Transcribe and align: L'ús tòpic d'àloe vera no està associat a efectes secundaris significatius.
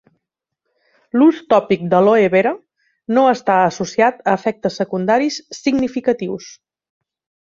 L'ús 1.21 1.41
tòpic 1.53 1.83
d'àloe 1.91 2.31
vera 2.35 2.53
no 3.17 3.27
està 3.33 3.59
associat 3.67 4.25
a 4.33 4.33
efectes 4.41 4.81
secundaris 4.83 5.39
significatius. 5.59 6.49